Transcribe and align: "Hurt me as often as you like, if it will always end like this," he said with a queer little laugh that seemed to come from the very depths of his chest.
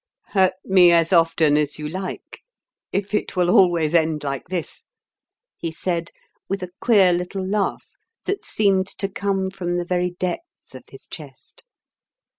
"Hurt 0.29 0.53
me 0.65 0.91
as 0.91 1.13
often 1.13 1.55
as 1.57 1.77
you 1.77 1.87
like, 1.87 2.39
if 2.91 3.13
it 3.13 3.35
will 3.35 3.51
always 3.51 3.93
end 3.93 4.23
like 4.23 4.47
this," 4.47 4.83
he 5.59 5.71
said 5.71 6.09
with 6.49 6.63
a 6.63 6.71
queer 6.81 7.13
little 7.13 7.45
laugh 7.47 7.85
that 8.25 8.43
seemed 8.43 8.87
to 8.97 9.07
come 9.07 9.51
from 9.51 9.75
the 9.75 9.85
very 9.85 10.09
depths 10.09 10.73
of 10.73 10.85
his 10.87 11.07
chest. 11.07 11.63